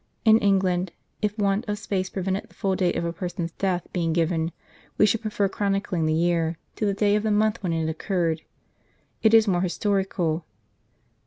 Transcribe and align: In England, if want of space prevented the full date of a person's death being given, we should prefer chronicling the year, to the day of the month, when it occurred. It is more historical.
In 0.25 0.39
England, 0.39 0.93
if 1.21 1.37
want 1.37 1.63
of 1.69 1.77
space 1.77 2.09
prevented 2.09 2.47
the 2.49 2.55
full 2.55 2.75
date 2.75 2.95
of 2.95 3.05
a 3.05 3.13
person's 3.13 3.51
death 3.51 3.85
being 3.93 4.13
given, 4.13 4.51
we 4.97 5.05
should 5.05 5.21
prefer 5.21 5.47
chronicling 5.47 6.07
the 6.07 6.13
year, 6.15 6.57
to 6.77 6.87
the 6.87 6.93
day 6.95 7.15
of 7.15 7.21
the 7.21 7.29
month, 7.29 7.61
when 7.61 7.71
it 7.71 7.87
occurred. 7.87 8.41
It 9.21 9.35
is 9.35 9.47
more 9.47 9.61
historical. 9.61 10.43